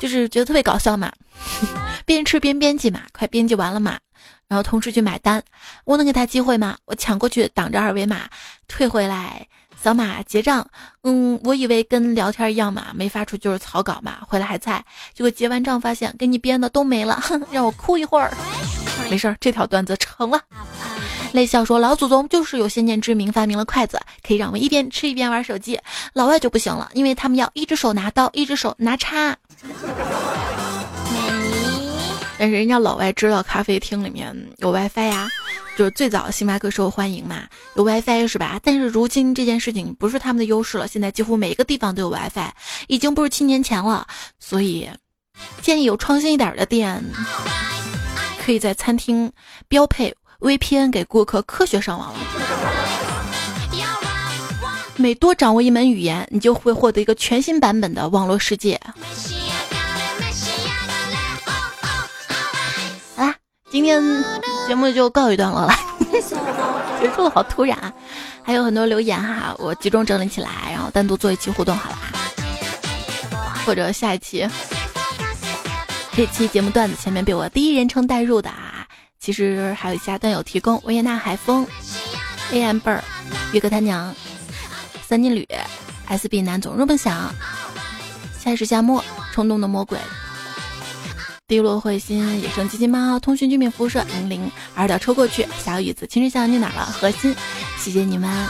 [0.00, 1.12] 就是觉得特别搞笑嘛，
[2.04, 3.98] 边吃边编辑嘛，快编辑完了嘛，
[4.48, 5.40] 然后同事去买单，
[5.84, 6.76] 我能给他机会吗？
[6.86, 8.22] 我抢过去挡着二维码，
[8.66, 9.46] 退回来
[9.80, 10.66] 扫码结账。
[11.04, 14.82] 嗯，我以为跟聊天一样嘛，没发出就是草稿嘛，回来还在，
[15.14, 17.22] 结果结完账发现给你编的都没了，
[17.52, 18.32] 让我哭一会儿。
[19.10, 20.40] 没事儿，这条段子成了。
[21.32, 25.78] 泪笑说：“老祖宗就是有先见之明，发明了筷子，可以让我们一边吃一边玩手机。
[26.12, 29.36] 老外就不行了，因为他们要一只手拿刀，一只手拿叉。
[32.36, 35.28] 但是人家老外知道咖啡厅里面有 WiFi 呀，
[35.76, 37.42] 就是最早星巴克受欢迎嘛，
[37.74, 38.58] 有 WiFi 是吧？
[38.64, 42.50] 但是如今这件事情不是他们的优势了，现在几乎每一个地方都有 WiFi，
[42.88, 44.06] 已经不是七年前了。
[44.40, 44.90] 所以
[45.62, 47.04] 建议有创新一点的店，
[48.44, 49.30] 可以在餐厅
[49.68, 52.18] 标配。” VPN 给顾客科学上网了。
[54.96, 58.78] 每多掌握一门语言，你就会获得一个全新版本的网络世界。
[63.16, 63.34] 好啦，
[63.70, 64.02] 今天
[64.68, 65.74] 节目就告一段落了。
[67.00, 67.92] 结束的好突然啊！
[68.42, 71.98] 还有很多留言哈，我集中整理起来，然后单独做一期互动好了。
[73.64, 74.46] 或者下一期，
[76.12, 78.69] 这期节目段子前面被我第一人称代入的啊，
[79.20, 81.66] 其实还有一家段友提供：维也纳海风、
[82.52, 83.04] A M 贝儿、
[83.52, 84.14] 约克他娘、
[85.06, 85.46] 三金旅、
[86.06, 87.30] S B 男总入梦想、
[88.42, 89.98] 夏日夏末、冲动的魔鬼。
[91.46, 96.86] 低落彗星、野生机器猫、通讯居民辐射、零零二点抽过去，小雨子、青春想你哪了？
[96.86, 97.36] 核心，
[97.76, 98.46] 谢谢你们。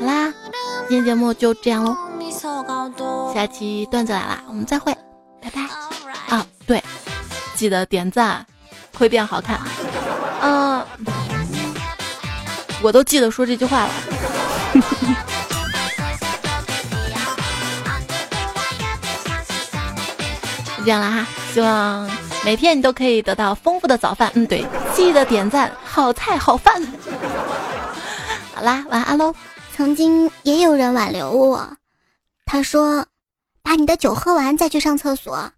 [0.00, 0.34] 好啦，
[0.88, 1.96] 今天节目就这样喽，
[3.32, 4.92] 下期段子来啦，我们再会，
[5.40, 5.62] 拜拜。
[6.34, 6.82] 啊，对，
[7.54, 8.44] 记得点赞，
[9.02, 9.60] 会变好看。
[10.42, 10.80] 嗯，
[12.80, 13.90] 我都记得说这句话了。
[20.84, 22.08] 这样了哈，希望
[22.44, 24.30] 每天你都可以得到丰富的早饭。
[24.34, 26.80] 嗯，对，记得点赞，好菜好饭。
[28.54, 29.34] 好啦，晚安喽。
[29.74, 31.76] 曾经也有人挽留我，
[32.44, 33.04] 他说
[33.64, 35.50] ：“把你的酒喝完再去上厕所。”